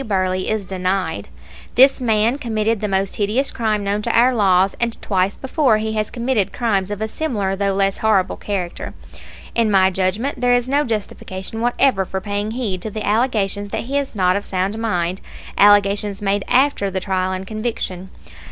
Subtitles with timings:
[0.03, 1.29] Burley is denied.
[1.75, 5.93] This man committed the most hideous crime known to our laws, and twice before he
[5.93, 8.95] has committed crimes of a similar, though less horrible, character.
[9.53, 13.81] In my judgment there is no justification whatever for paying heed to the allegations that
[13.81, 15.21] he is not of sound mind,
[15.55, 18.09] allegations made after the trial and conviction.